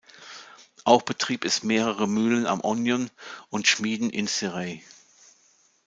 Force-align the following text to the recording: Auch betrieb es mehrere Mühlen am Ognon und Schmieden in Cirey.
Auch 0.83 1.03
betrieb 1.03 1.45
es 1.45 1.61
mehrere 1.61 2.07
Mühlen 2.07 2.47
am 2.47 2.61
Ognon 2.63 3.11
und 3.51 3.67
Schmieden 3.67 4.09
in 4.09 4.25
Cirey. 4.27 4.83